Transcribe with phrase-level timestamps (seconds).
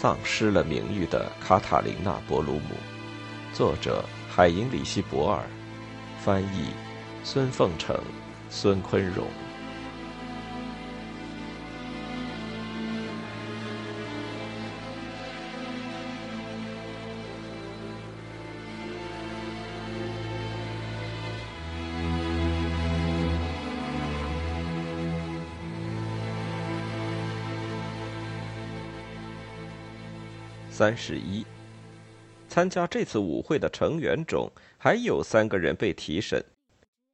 [0.00, 2.76] 丧失了名誉的卡塔琳娜·博鲁姆，
[3.52, 5.42] 作者海因里希·博尔，
[6.20, 6.68] 翻译
[7.24, 8.00] 孙凤成、
[8.48, 9.26] 孙坤荣。
[30.78, 31.44] 三十一，
[32.48, 36.40] 参加这次舞会的成员中还有三个人被提审：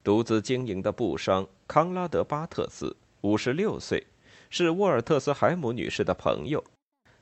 [0.02, 4.06] 独自经营的布商康拉德·巴特斯，五十六岁，
[4.50, 6.62] 是沃尔特斯海姆女士的朋友；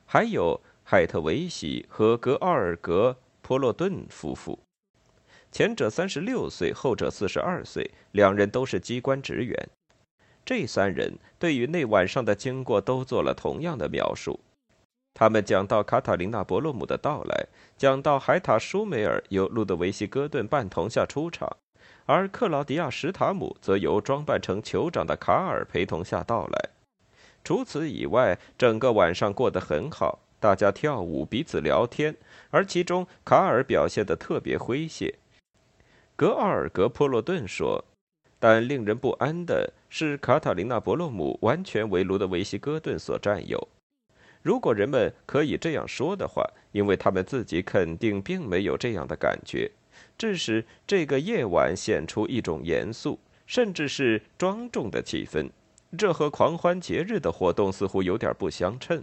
[0.05, 4.59] 还有海特维西和格奥尔格·波洛顿夫妇，
[5.49, 9.69] 前者三十六岁，后者四十二岁，两人都是机关职员。
[10.43, 14.37] 这三人对于那晚上的经过都做了同样的描述。
[15.13, 17.47] 他们讲到卡塔琳娜·博洛姆的到来，
[17.77, 21.57] 讲到海塔·舒梅尔由路德维希·戈顿伴同下出场，
[22.05, 26.69] 而克劳迪亚·史塔姆则由装扮成酋长的卡尔陪同下到来。
[27.43, 32.15] 除此以外，整个晚上过得很好，大家跳舞，彼此聊天，
[32.49, 35.13] 而其中卡尔表现得特别诙谐。
[36.15, 37.83] 格奥尔格·波洛顿说
[38.39, 43.67] ：“但令人不安的是，卡塔琳娜·博洛姆完全为卢德维希·戈顿所占有。”
[44.43, 49.71] 如果人们可以这样说的话，因为他们自己肯定并没有这样的感觉，
[50.17, 55.49] 致使这个夜晚显出一种严肃，甚至是庄重的气氛。
[55.97, 59.01] 这和狂欢节日的活动似乎有点不相称。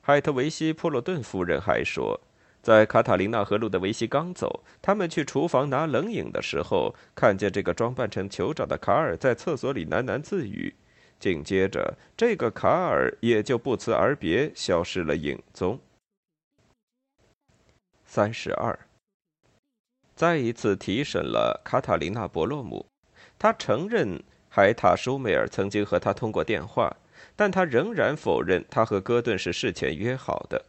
[0.00, 2.20] 海特维希·普洛顿夫人还说，
[2.62, 10.74] 在卡塔琳娜和路德维希刚走，他们去厨房拿冷饮的时候，看见这个装扮成酋长的卡尔在厕所里喃喃自语。
[11.22, 15.78] 紧接着，这个卡尔也就不辞而别，消失了影踪。
[18.04, 18.76] 三十二，
[20.16, 22.84] 再一次提审了卡塔琳娜·博洛姆，
[23.38, 26.96] 他承认海塔·舒梅尔曾经和他通过电话，
[27.36, 30.64] 但他仍然否认他和戈顿是事前约好的。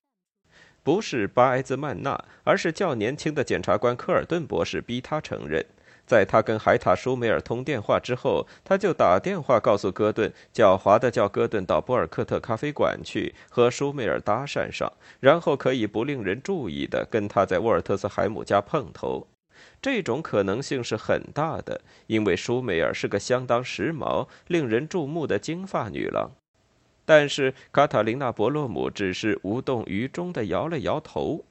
[0.83, 5.65] 不是巴埃兹曼纳，而是较年轻的检察官科尔顿博士逼他承认。
[6.05, 19.27] 在他跟海塔·舒梅尔通电话之后，他就打电话告诉戈顿，狡猾的叫戈顿到波尔克特咖啡馆去和舒梅尔搭讪上，然后可以不令人注意的跟他在沃尔特斯海姆家碰头。
[19.81, 26.31] 这种可能性是很大的，因为舒梅尔是个相当时髦、令人注目的金发女郎。
[27.05, 31.43] 但是卡塔琳娜·博洛姆只是无动于衷的摇了摇头。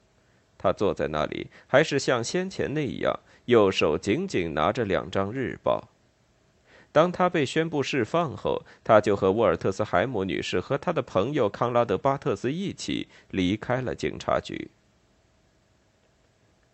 [0.57, 3.19] 她坐在那里，还是像先前那样。
[3.47, 5.89] 右手紧紧拿着两张日报。
[6.93, 14.71] 当他被宣布释放后，他就和沃尔特斯海姆女士和他的朋友康拉德巴特斯一起离开了警察局。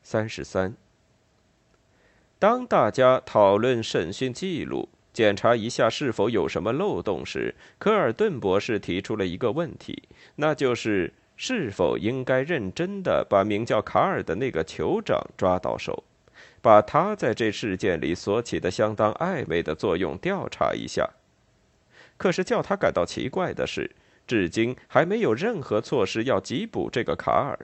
[0.02, 0.74] 三十三。
[2.40, 10.02] 当大家讨论审讯记录，检查一下是否有什么漏洞时，科尔顿博士提出了一个问题，
[10.36, 16.02] 那就是是否应该认真的把名叫卡尔的那个酋长抓到手。
[16.68, 21.08] 把他在这事件里所起的相当暧昧的作用调查一下。
[22.18, 23.90] 可是叫他感到奇怪的是，
[24.26, 27.58] 至今还没有任何措施要缉捕这个卡尔。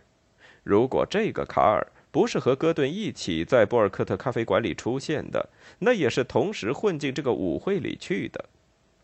[0.62, 5.50] 如果这个卡尔不是和戈顿一起在波尔克特咖啡馆里出现的，
[5.80, 8.42] 那也是同时混进这个舞会里去的。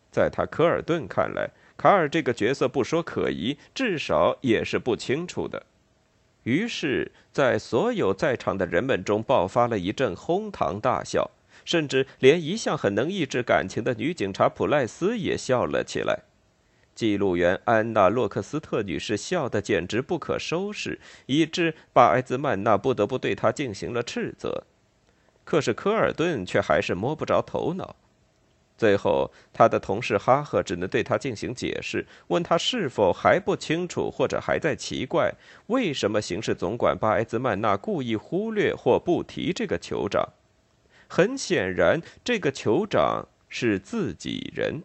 [0.09, 1.47] 在他科尔顿看来，
[1.77, 5.61] 卡尔这个角色不说可疑，至少也是不清楚的。
[6.43, 11.29] 于是，在所有在场的人们中爆发了一阵哄堂大笑，
[11.63, 16.23] 甚至连一向很能抑制感情的女警察普赖斯也笑了起来。
[16.95, 24.63] 记录员安娜·洛克斯特女士笑得简直不可收拾，以致巴埃兹曼娜不得不对她进行了斥责。
[25.43, 27.95] 可是科尔顿却还是摸不着头脑。
[28.81, 35.31] 最后，他的同事哈赫只能对他进行解释，问他是否还不清楚，或者还在奇怪，
[35.67, 40.27] 为什么刑事总管巴埃兹曼纳故意忽略或不提这个酋长。
[41.07, 44.81] 很显然，这个酋长是自己人。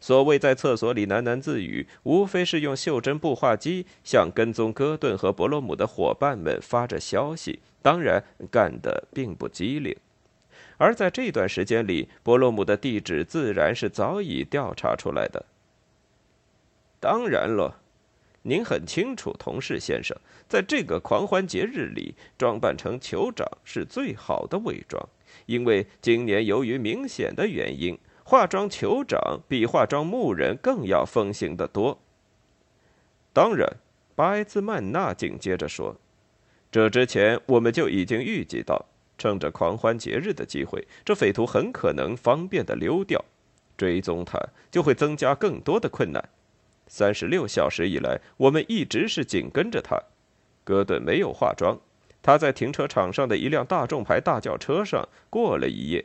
[0.00, 9.96] 所谓在厕所里喃喃自语，无非是用袖珍步话机向跟踪戈顿和伯罗姆的伙伴们发着消息，当然干得并不机灵。
[10.78, 15.44] 而在这段时间里，伯洛姆的地址自然是早已调查出来的。
[17.00, 17.80] 当然了，
[18.42, 20.16] 您很清楚，同事先生，
[20.48, 25.08] 在这个狂欢节日里，装扮成酋长是最好的伪装，
[25.46, 31.98] 因为今年由于明显的原因，化妆酋长比化妆牧人更要风行得多。
[33.32, 33.76] 当然，
[34.14, 35.96] 巴埃兹曼纳紧接着说
[36.70, 38.86] ：“这之前我们就已经预计到，
[39.18, 43.22] 趁着狂欢节日的机会，这匪徒很可能方便的溜掉，
[43.76, 44.38] 追踪他
[44.70, 46.26] 就会增加更多的困难。
[46.86, 50.00] 三十六小时以来，我们一直是紧跟着他。
[50.64, 51.78] 戈顿没有化妆，
[52.22, 56.04] 他在停车场上的一辆大众牌大轿车上过了一夜，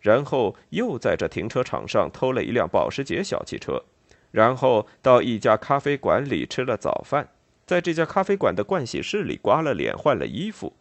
[0.00, 3.82] 然后又在这停车场上偷了一辆保时捷小汽车。”
[4.30, 7.28] 然后到一家咖啡馆里吃了早饭，
[7.66, 10.72] 在这家咖啡馆的盥洗室里刮了脸、换了衣服。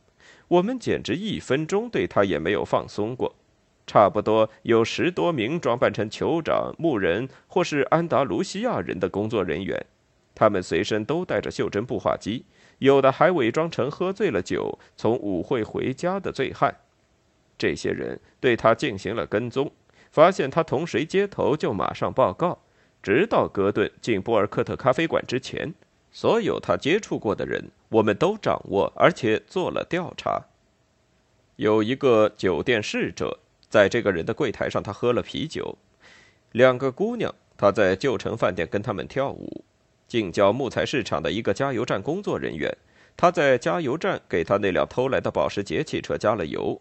[0.53, 3.33] 我们简直一分钟对他也没有放松过。
[3.87, 9.85] 差不多有十多名装扮成酋长、牧人或是安达卢西亚人的工作人员，
[10.35, 12.45] 他们随身都带着袖珍步话机，
[12.77, 16.73] 有的还伪装成喝醉了酒从舞会回家的醉汉。
[17.57, 19.71] 这些人对他进行了跟踪，
[20.11, 22.59] 发现他同谁接头就马上报告。
[23.01, 25.73] 直到格顿进波尔克特咖啡馆之前，
[26.15, 30.45] 所有他接触过的人，我们都掌握，而且做了调查。
[31.55, 35.75] 有一个酒店侍者，在这个人的柜台上，他喝了啤酒。
[36.51, 39.65] 两个姑娘，他在旧城饭店跟他们跳舞。
[40.07, 42.77] 近郊木材市场的一个加油站工作人员，
[43.17, 46.79] 他在加油站给他那辆偷来的保时捷汽车加了油。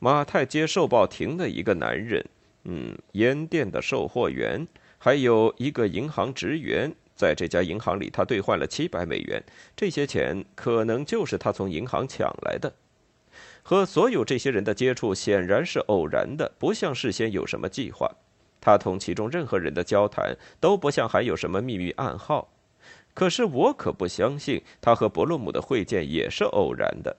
[0.00, 2.26] 马太街售报亭的一个男人，
[2.64, 4.66] 嗯，烟店的售货员。
[5.02, 9.42] 还有一个银行职员，在这家银行里，他兑换了七百美元。
[9.76, 12.72] 这些钱可能就是他从银行抢来的。
[13.62, 18.10] 和所有这些人的接触显然是偶然的，不像事先有什么计划。
[18.58, 22.48] 他同其中任何人的交谈都不像还有什么秘密暗号。
[23.12, 27.14] 可是我可不相信他和伯洛姆的会见也是偶然的。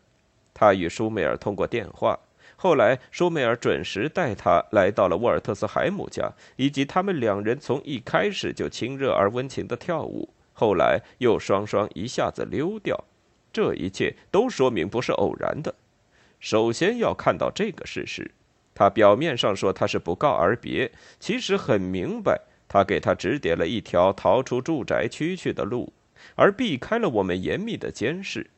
[0.52, 2.18] 他与舒梅尔通过电话。
[2.64, 13.04] 后来，舒梅尔准时带他来到了沃尔特斯海姆家，以及他们两人从一开始就亲热而温情的跳舞，后来又双双一下子溜掉。
[13.52, 15.74] 这一切都说明不是偶然的。
[16.40, 18.30] 首先要看到这个事实：
[18.76, 25.92] 他表面上说他是不告而别，其实很明白，他给他指点了一条逃出住宅区去的路，
[26.36, 28.52] 而避开了我们严密的监视。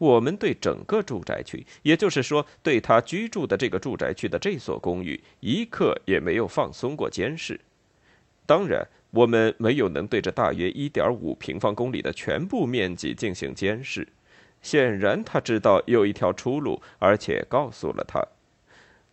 [0.00, 7.60] 我们对整个住宅区，也就是说，对他居住的这个住宅区的这所公寓，一刻也没有放松过监视。
[8.46, 14.08] 当然，我们没有能对着大约一点五平方公里的全部面积进行监视。
[14.62, 18.26] 显然，他知道有一条出路，而且告诉了他。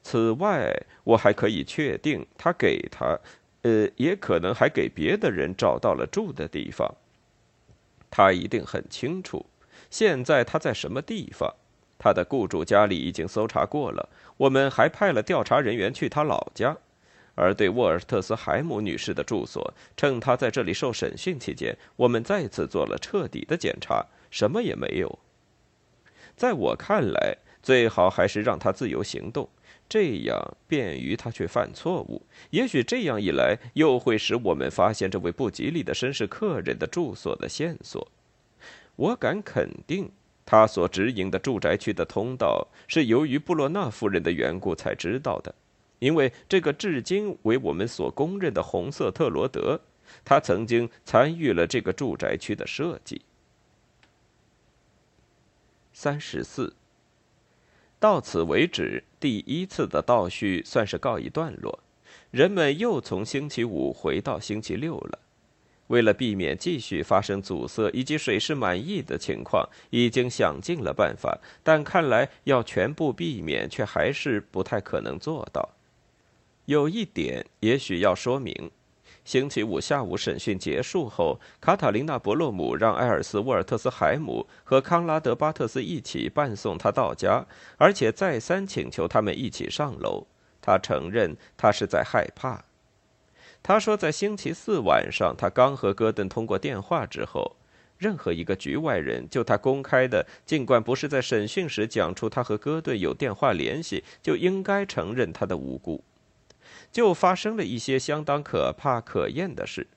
[0.02, 0.74] 此外，
[1.04, 3.20] 我还可以确定，他给他，
[3.64, 6.96] 呃，也可能还给别的人找到了住的地方。
[8.10, 9.46] 他一定很清楚。
[9.90, 11.56] 现在他在什么地方？
[12.00, 14.08] 他的雇主家里已经搜查过了。
[14.38, 16.78] 我们还派了调查人员去他老家，
[17.34, 25.20] 而对沃尔特斯海姆女士的住所，趁她在这里受审讯期间，我们再次做了彻底的检查，什么也没有。
[26.36, 29.50] 在我看来，最好还是让他自由行动，
[29.90, 32.22] 这样便于他去犯错误。
[32.52, 38.08] 也许这样一来，又会使我们发现这位不吉利的绅士客人的住所的线索。
[38.98, 40.12] 我敢肯定，
[40.46, 45.56] 他所指引的住宅区的通道是由于布洛纳夫人的缘故才知道的，
[46.00, 49.80] 因为这个至今为我们所公认的红色特罗德，
[50.26, 53.22] 他曾经参与了这个住宅区的设计。
[55.94, 56.74] 三十四，
[58.00, 61.80] 到此为止，第一次的倒叙算是告一段落，
[62.32, 65.20] 人们又从星期五回到星期六了。
[65.88, 75.70] 为了避免继续发生阻塞以及水势满意的情况，已经想尽了办法，但看来要全部避免却还是不太可能做到。
[76.66, 78.70] 有一点也许要说明：
[79.24, 87.46] 星期五下午审讯结束后，卡塔琳娜·伯洛姆让埃尔斯·沃尔特斯海姆和康拉德·巴特斯一起伴送他到家，
[87.78, 90.28] 而且再三请求他们一起上楼。
[90.62, 92.67] 他承认他是在害怕。
[93.62, 97.58] 他说，在星期四晚上，他刚和戈登通过电话之后，
[97.98, 106.04] 任何一个局外人就他公开的，尽管不是在审讯时讲出他和戈顿有电话联系，就应该承认他的无辜。
[106.92, 109.88] 就发生了一些相当可怕可厌的事。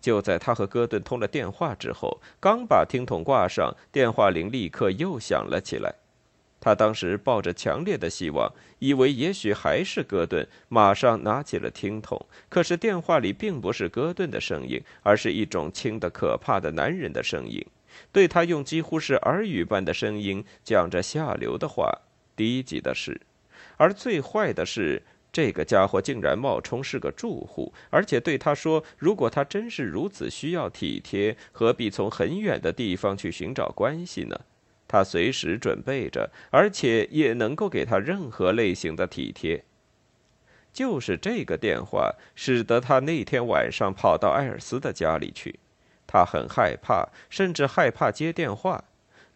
[0.00, 5.94] 就在他和戈顿通了电话之后，刚把听筒挂上，电话铃立刻又响了起来。
[6.64, 12.18] 他当时抱着强烈的希望，以为也许还是戈顿，马上拿起了听筒。
[12.48, 17.62] 可是电话里并不是戈顿的声音，而是一种轻的可怕的男人的声音，
[18.10, 21.92] 对他用几乎是耳语般的声音讲着下流的话、
[22.34, 23.20] 低级的事。
[23.76, 34.40] 而最坏的是，这个家伙竟然冒充是个住户，而且对他说：“如果他真是如此需要体贴，何必从很远的地方去寻找关系呢？
[34.86, 39.64] 他随时准备着，而且也能够给他任何类型的体贴。”
[40.72, 45.60] 就是这个电话，使得他那天晚上跑到艾尔斯的家里去。
[46.06, 48.84] 他很害怕，甚至害怕接电话。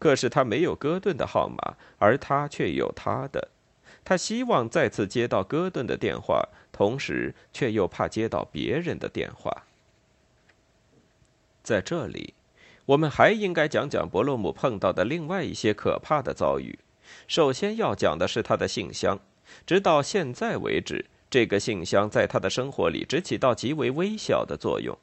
[0.01, 3.49] 可是他没有戈顿的号码，而他却有他的。
[4.05, 9.65] 他希望再次接到戈顿的电话，同时却又怕接到别人的电话。
[11.63, 12.35] 在这里，
[12.89, 16.79] 我们还应该讲讲伯洛姆碰到的另外一些可怕的遭遇。
[17.27, 19.19] 首先要讲的是他的信箱。
[19.67, 24.97] 直到现在为止，这个信箱在他的生活里只起到极为微小的作用。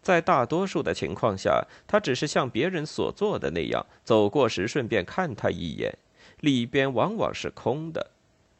[0.00, 5.94] 在大多数的情况下，他只是像别人所做的那样，走过时顺便看他一眼，
[6.40, 8.10] 里边往往是空的。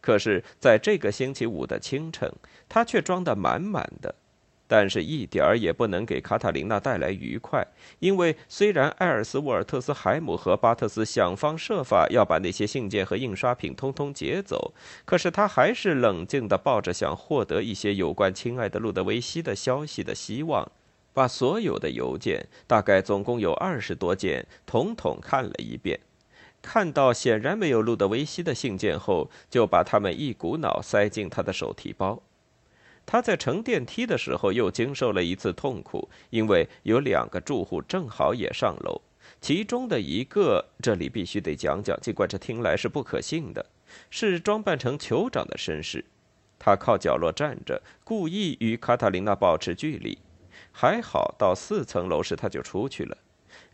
[0.02, 2.30] 可是，在这个星期五的清晨，
[2.68, 4.14] 他却装得满满的，
[4.72, 7.62] 但是一点儿也不能给卡塔琳娜带来愉快。
[7.98, 14.72] 因为虽然艾尔斯沃尔特斯海姆和巴特斯想方设法要把那些信件和印刷品通通劫走，
[15.04, 20.72] 可是他还是冷静地抱着想获得一些有关亲爱的路德维希的消息的希望，
[21.12, 26.00] 把所有的邮件，大概总共有二十多件，统统看了一遍。
[26.62, 32.22] 看到显然没有路德维希的信件后，就把它们一股脑塞进他的手提包。
[33.04, 39.00] 他在乘电梯的时候又经受了一次痛苦，因为有两个住户正好也上楼，
[39.40, 43.66] 其中的一个这里必须得讲讲，尽管这听来是不可信的，
[44.08, 46.04] 是装扮成酋长的绅士。
[46.58, 50.16] 他靠角落站着，故意与卡塔琳娜保持距离。
[50.70, 53.18] 还好到四层楼时他就出去了。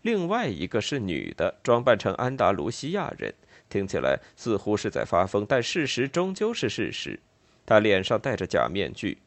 [0.03, 3.33] 另外一个是女的，装扮成安达卢西亚人，
[3.69, 7.21] 听起来似乎是在发疯，但事实终究是事实。
[7.69, 9.19] 他脸上戴着假面具，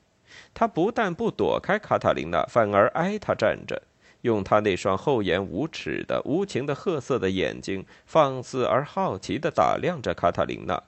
[0.51, 3.79] 他不但不躲开卡塔琳娜，反而挨她站着，
[4.21, 10.81] 用他那双厚颜无耻的、无情的褐色的眼睛，放肆而好奇地打量着卡塔琳娜。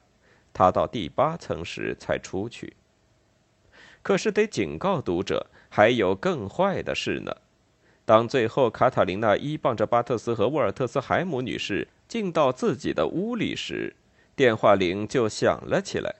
[0.51, 2.73] 他到第八层时才出去。
[4.01, 7.31] 可是得警告读者，还有更坏的事呢。
[8.03, 13.95] 当最后卡塔琳娜依傍着巴特斯和沃尔特斯海姆女士进到自己的屋里时，
[14.35, 16.15] 电话铃就响了起来。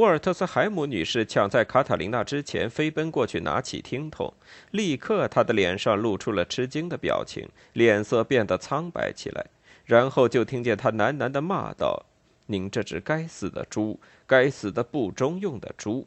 [0.00, 4.32] 沃尔特斯海姆女士抢在卡塔琳娜之前飞奔过去拿起听筒，
[4.70, 9.44] 立刻她的脸上露出了吃惊的表情，脸色变得苍白起来。
[9.84, 12.06] 然后就听见她喃喃地骂道
[12.48, 16.06] ：“您这只该死的猪，该死的不中用的猪！”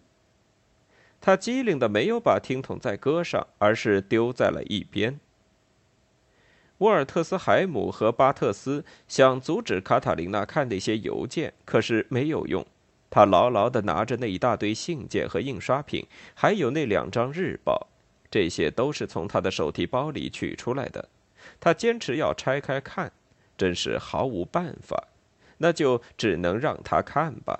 [1.21, 5.19] 他机灵的没有把听筒再搁上，而是丢在了一边。
[6.79, 12.65] 沃尔特斯海姆和巴特斯想阻止卡塔琳娜看那些邮件，可是没有用。
[13.13, 17.85] 他牢牢的拿着那一大堆信件和印刷品，还有那两张日报，
[18.31, 21.07] 这些都是从他的手提包里取出来的。
[21.59, 23.11] 他坚持要拆开看，
[23.55, 25.09] 真是毫无办法，
[25.59, 27.59] 那就只能让他看吧。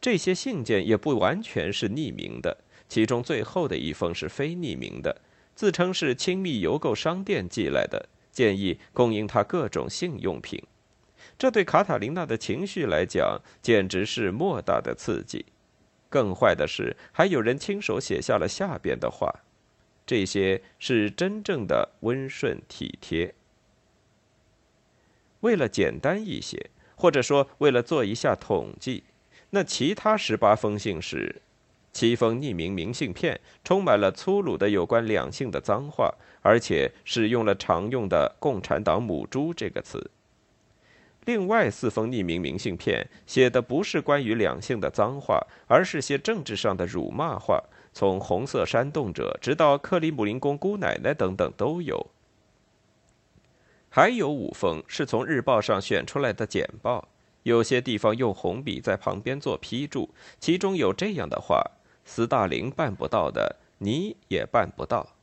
[0.00, 5.20] 这些信件也不完全是匿名的，其中最后的一封是非匿名的，
[5.54, 10.60] 自称是亲密邮购商店寄来的，建议供应他各种性用品。
[11.36, 15.44] 这对卡塔琳娜的情绪来讲，简直是莫大的刺激。
[16.08, 19.42] 更坏的是，还有人亲手写下了下边的话，
[20.06, 23.34] 这些是真正的温顺体贴。
[25.40, 29.02] 为了简单一些，或者说为了做一下统计。
[29.50, 31.42] 那其他十八封信是
[31.92, 40.10] 七封匿名明信片，充满了粗鲁的有关两性的脏话，而且使用了常用的“共产党母猪”这个词。
[41.24, 47.62] 另外四封匿名明信片写的不是关于两性的脏话，而是些政治上的辱骂话，
[47.92, 52.10] 从红色煽动者直到克里姆林宫姑奶奶等等都有。
[53.88, 57.08] 还有五封是从日报上选出来的简报。
[57.44, 60.08] 有些地方用红笔在旁边做批注，
[60.40, 61.62] 其中有这样的话
[62.04, 65.14] ：“斯大林办不到的，你也办不到。”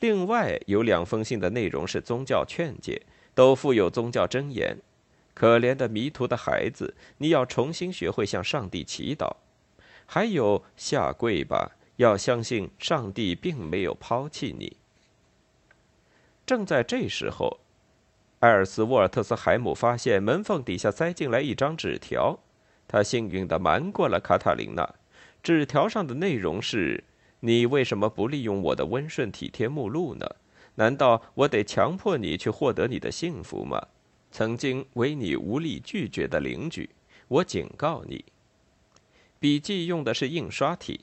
[0.00, 3.00] 另外有两封信的内容是宗教劝诫，
[3.34, 4.78] 都附有宗教箴言
[5.34, 9.36] ：“可怜的迷途的孩子，你要重新学会向上帝祈祷。”
[10.06, 14.76] 还有“下跪吧，要相信上帝并没有抛弃你。”
[16.44, 17.60] 正在这时候。
[18.40, 22.40] 埃尔斯沃尔特斯海姆发现门缝底下塞进来一张纸条，
[22.88, 24.96] 他幸运地瞒过了卡塔琳娜。
[25.44, 27.04] 纸条上的内容是
[27.38, 30.26] ：“你为什么不利用我的温顺体贴目录呢？
[30.76, 33.88] 难道我得强迫你去获得你的幸福吗？
[34.30, 36.88] 曾经为你无力拒绝的邻居，
[37.28, 38.24] 我警告你。”
[39.38, 41.00] 笔记用的是印刷体。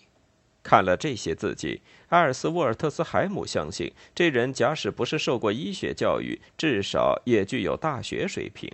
[0.62, 8.70] 看了这些字迹，埃尔斯沃尔特斯海姆相信，这人假使不是受过医学教育，至少也具有大学水平。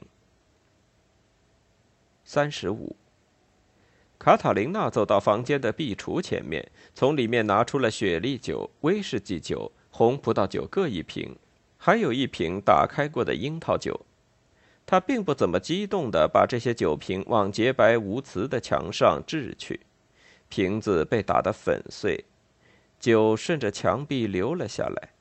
[2.24, 2.96] 三十五，
[4.18, 11.38] 卡塔琳娜走到房间的壁橱前面，从里面拿出了雪莉酒、威士忌酒、红葡萄酒各一瓶，
[11.78, 13.98] 还有一瓶打开过的樱桃酒。
[14.86, 19.80] 他并不怎么激动地把这些酒瓶往洁白无瓷的墙上掷去。
[20.50, 22.26] 瓶子被打得粉碎，
[23.00, 25.12] 酒顺着墙壁流了下来。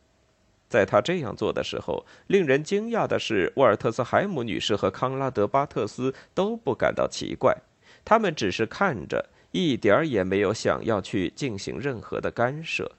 [0.68, 7.56] 在他这样做的时候，令人惊讶的是，沃尔特斯海姆女士和康拉德巴特斯都不感到奇怪，
[8.04, 12.90] 他们只是看着，一点儿也没有想要去进行任何的干涉。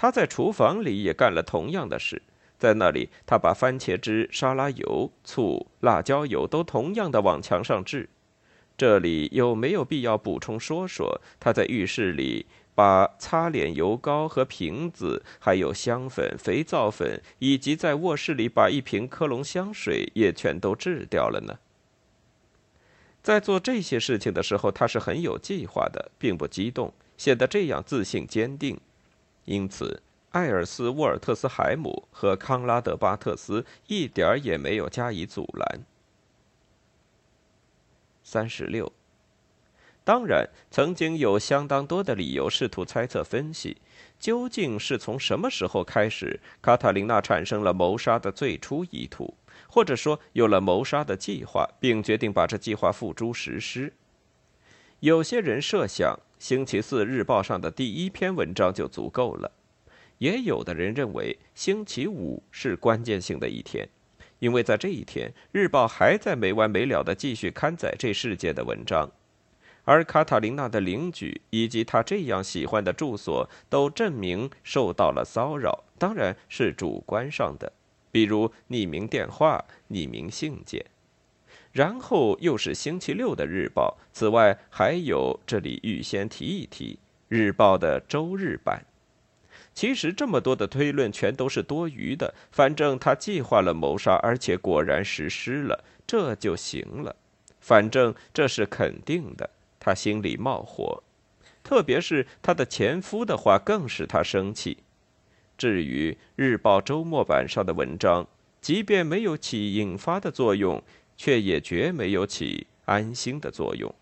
[0.00, 2.22] 他在厨房里也干了同样的事，
[2.56, 8.08] 在那里，他把番茄汁、沙拉油、醋、辣椒油都同样的往墙上掷。
[8.76, 11.20] 这里有没有必要补充说说？
[11.40, 21.58] 他在浴室里把擦脸油膏和瓶子，还有香粉、肥皂粉，以及在卧室里把一瓶科隆香水也全都掷掉了呢？
[23.20, 28.78] 在做这些事情的时候，他是很有计划的，并不激动，显得这样自信坚定。
[29.48, 30.02] 因此，
[30.32, 35.86] 艾尔斯沃尔特斯海姆和康拉德巴特斯一点儿也没有加以阻拦。
[38.22, 38.92] 三十六。
[40.04, 43.78] 当然，曾经有相当多的理由试图猜测分析，
[44.20, 49.34] 究竟是从什么时候开始，卡塔琳娜产生了谋杀的最初意图，
[49.66, 53.94] 或者说有了谋杀的计划，并决定把这计划付诸实施。
[55.00, 59.50] 有些人设想，《星期四日报》上的第一篇文章就足够了；
[60.18, 63.88] 也有的人认为，星期五是关键性的一天。
[64.38, 69.10] 因为在这一天，日报还在没完没了地继续刊载这世界的文章，
[69.84, 77.72] 而卡塔琳娜的邻居以及她这样喜欢的住所都证明受到了骚扰，当然是主观上的，
[78.12, 80.86] 比如匿名电话、匿名信件。
[81.72, 88.84] 然后又是星期六的日报，此外还有这里预先提一提日报的周日版。
[89.74, 92.34] 其实这么多的推论全都是多余的。
[92.50, 97.14] 反正他计划了谋杀，而且果然实施了，这就行了。
[97.60, 99.48] 反正这是肯定的。
[99.78, 101.02] 他心里冒火，
[101.62, 104.78] 特别是他的前夫的话更使他生气。
[105.56, 108.26] 至于日报周末版上的文章，
[108.60, 110.82] 即便没有起引发的作用，
[111.18, 113.94] 却也绝没有起安心的作用。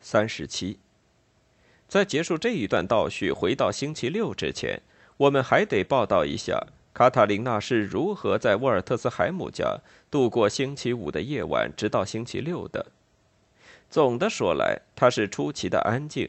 [0.00, 0.80] 三十七。
[1.86, 4.80] 在结束这一段倒叙，回到星期六之前，
[5.16, 9.78] 我们还得报道一下卡塔琳娜是如何在沃尔特斯海姆家
[10.10, 12.86] 度过星期五的夜晚，直到星期六的。
[13.90, 16.28] 总的说来，她是出奇的安静。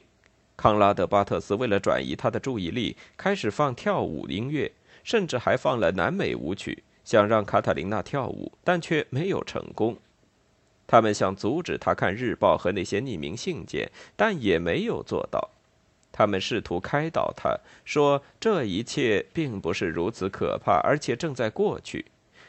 [0.58, 4.72] 康拉德巴特斯为了转移他的注意力，开始放跳舞音乐，
[5.04, 9.98] 甚至还放了南美舞曲，想让卡塔琳娜跳舞，但却没有成功。
[10.88, 15.50] 他们想阻止他看日报和那些匿名信件，但也没有做到。
[16.14, 22.06] 他们试图开导他，说这一切并不是如此可怕，而且正在过去。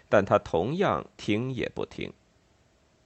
[0.08, 2.12] 但他同样听也不听。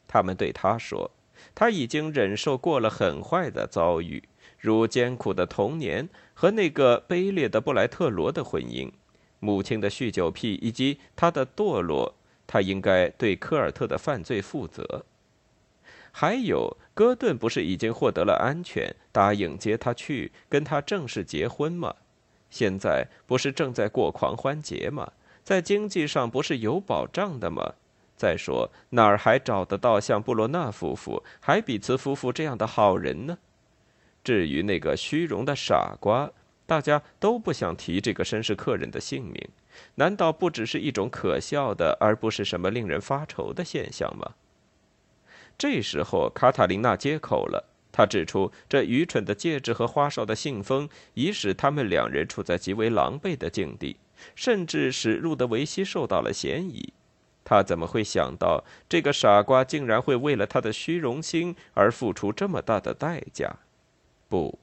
[0.06, 1.10] 他们对他说，
[1.54, 4.22] 他已经忍受过了很坏的遭遇，
[4.58, 8.92] 如艰苦的童年和那个卑劣的布莱特罗的婚姻，
[9.40, 12.14] 母亲的酗酒癖以及他的堕落。
[12.48, 15.04] 他应该对科尔特的犯罪负责。
[16.12, 21.92] 还有，戈顿不是已经获得了安全，答应接他去跟他正式结婚吗？
[22.48, 25.10] 现在不是正在过狂欢节吗？
[25.42, 27.74] 在经济上不是有保障的吗？
[28.16, 33.38] 再说哪儿还找得到像布罗纳夫妇、海比茨夫妇这样的好人呢？
[34.22, 36.30] 至于那个虚荣的傻瓜，
[36.66, 39.48] 大家都不想提这个绅士客人的姓名。
[39.94, 44.32] 难道不只是一种可笑的，而不是什么令人发愁的现象吗？
[45.56, 47.64] 这时候，卡塔琳娜接口了。
[47.92, 53.96] 她指出，这愚蠢的戒指和花哨的信封已使他们两人处在极为狼狈的境地，
[54.34, 56.92] 甚至使路德维希受到了嫌疑。
[57.42, 63.56] 他怎么会想到，这个傻瓜竟然会为了他的虚荣心而付出这么大的代价？
[64.28, 64.58] 不，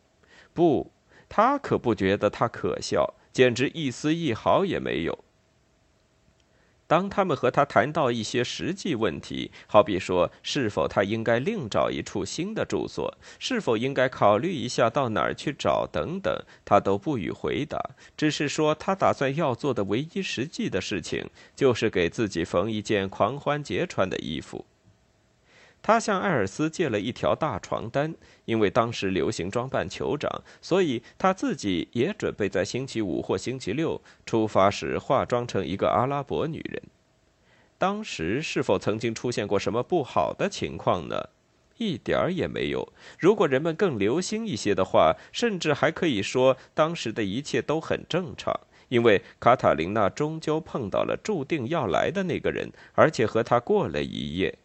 [0.54, 0.92] 不，
[1.36, 5.18] 他可不觉得他可笑，简直一丝一毫也没有。
[6.86, 16.32] 当他们和他谈到一些实际问题，好比说是否他应该另找一处新的住所，是否应该考虑一下到哪儿去找等等，
[16.64, 17.80] 他都不予回答，
[18.16, 24.64] 只是说他打算要做的唯一实际的事情，就是给自己缝一件狂欢节穿的衣服。
[25.84, 28.16] 他向艾尔斯借了一条大床单，
[28.46, 36.82] 因为当时流行装扮酋长，所以他自己也准备在星期五或星期六出发时化妆成一个阿拉伯女人。
[37.78, 41.30] 当时是否曾经出现过什么不好的情况呢？
[41.78, 42.94] 一点儿也没有。
[43.20, 54.58] 如果人们更留心一些的话，甚至还可以说当时的一切都很正常，因为卡塔琳娜终究碰到了注定要来的那个人，而且和他过了一夜。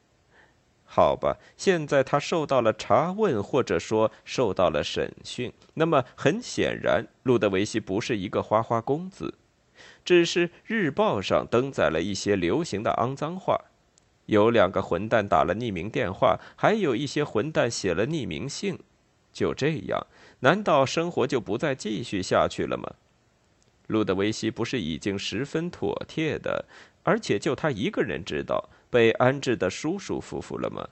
[0.90, 5.52] 好吧，现在他受到了查问，或者说受到了审讯。
[5.74, 9.34] 那么很显然，路德维希不是一个花花公子，
[10.02, 13.66] 只是日报上登载了一些流行的肮脏话。
[14.24, 18.78] 有两个混蛋打了匿名电话，还有一些混蛋写了匿名信。
[19.30, 20.06] 就这样，
[20.40, 22.94] 难道生活就不再继续下去了吗？
[23.88, 26.64] 路德维希不是已经十分妥帖的，
[27.02, 28.70] 而且就他一个人知道。
[28.90, 30.88] 被安置的舒舒服服了吗？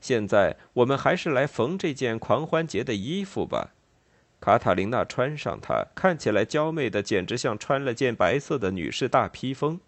[0.00, 3.70] 现在我们还是来缝这件狂欢节的衣服吧。
[4.40, 9.78] 卡塔琳娜穿上它，看起来娇媚的，简直像穿了件白色的女士大披风。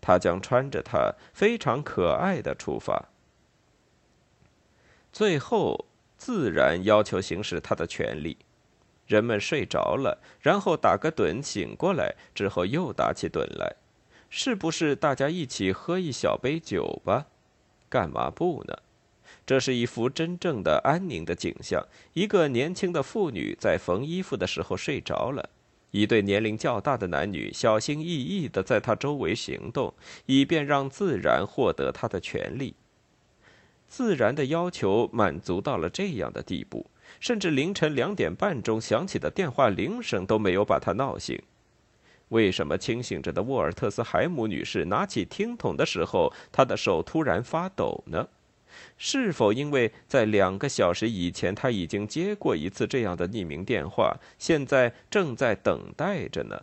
[0.00, 3.10] 她将穿着它，非常可爱的出发。
[5.12, 5.86] 最后，
[6.18, 8.36] 自然要求行使他的权利。
[9.06, 13.76] 人们睡着了，然后打个盹醒过来，之后又打起盹来。
[14.36, 17.26] 是不是大家一起喝一小杯酒吧？
[17.88, 18.76] 干嘛不呢？
[19.46, 21.86] 这是一幅真正的安宁的景象。
[22.14, 25.50] 一个年轻的妇女在缝衣服的时候睡着了，
[25.92, 29.94] 一对年龄较大的男女小心翼翼地在她周围行动，
[30.26, 32.74] 以便让自然获得她的权利。
[33.86, 41.40] 自然的要求满足到了这样的地步，甚至凌晨两点半钟响起的电话铃声都没有把她闹醒。
[42.28, 48.28] 为什么清醒着的沃尔特斯海姆女士拿起听筒的时候，她的手突然发抖呢？
[48.98, 56.60] 是否因为在两个小时以前她已经接过一次这样的匿名电话，现在正在等待着呢？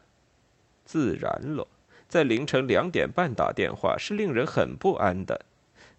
[0.83, 1.65] 自然了，
[2.09, 5.45] 在凌晨两点半打电话是令人很不安的。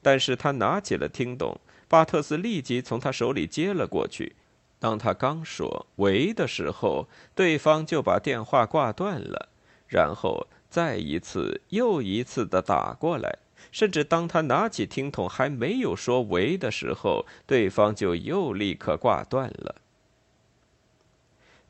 [0.03, 4.35] 但是他拿起了听筒，巴特斯立即从他手里接了过去。
[4.79, 9.49] 当他刚说“喂”的时候，对方就把电话挂断了。
[9.93, 13.39] 然后再一次又一次的打过来，
[13.71, 19.75] 甚至当他拿起听筒还没有说“喂”的时候，对方就又立刻挂断了。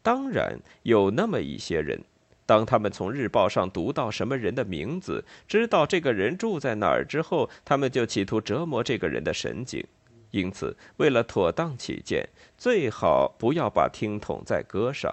[0.04, 2.04] 当然，有那么一些人，
[2.46, 9.84] 当他们从日报上读到什么人的名字，知道这个人住在哪儿之后，他们就企图折磨这个人的神经。
[10.30, 15.12] 因此，为了妥当起见，最好不要把听筒再搁上。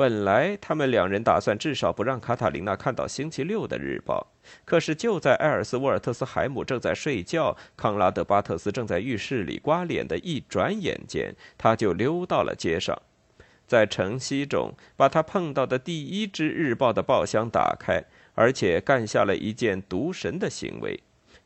[0.00, 4.28] 本来他们两人打算至少不让卡塔琳娜看到星期六的日报，
[4.64, 12.98] 可是就在埃尔斯沃尔特斯海姆正在睡觉，康拉德巴特斯正在浴室里刮脸的一转眼间，他就溜到了街上，
[13.66, 18.02] 在晨曦中把他碰到的第一只日报的报箱打开，
[18.34, 20.98] 而且干下了一件毒神的行为，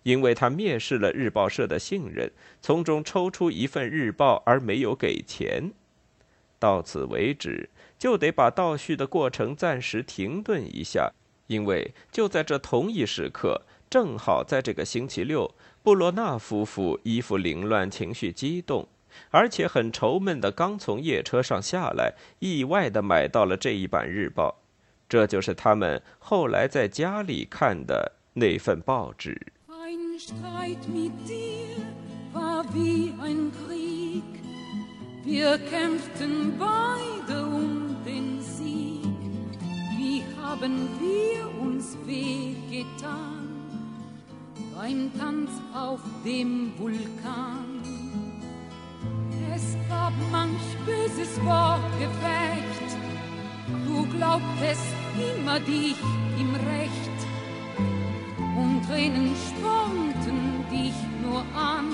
[0.05, 2.31] 因为他蔑视了日报社的信任，
[2.63, 5.73] 从中抽出一份日报而没有给钱。
[6.61, 7.69] 到此为止。
[7.99, 11.13] 就得把倒叙的过程暂时停顿一下，
[11.47, 18.89] 因为就在这同一时刻，正好在这个星期六，布罗纳夫妇衣服凌乱、情绪激动，
[19.31, 24.61] 而且很愁闷的刚从夜车上下来，意外的买到了这一版日报，
[25.09, 29.41] 这就是他们后来在家里看的那份报纸。
[40.55, 43.49] Haben wir uns wehgetan
[44.77, 47.83] beim Tanz auf dem Vulkan.
[49.53, 52.89] Es gab manch böses Wortgefecht,
[53.85, 55.97] du glaubtest immer dich
[56.39, 57.19] im Recht
[58.57, 61.91] und Tränen spornten dich nur an,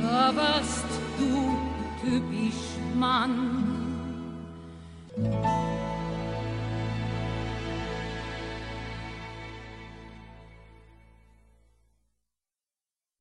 [0.00, 0.86] da warst
[1.18, 1.58] du
[2.02, 3.60] typisch Mann.